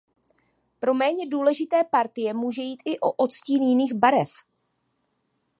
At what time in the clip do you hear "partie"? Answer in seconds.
1.91-2.33